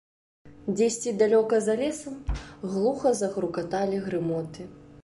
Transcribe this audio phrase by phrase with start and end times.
[0.75, 2.17] Дзесьці далёка за лесам
[2.71, 4.73] глуха загрукаталі грымоты.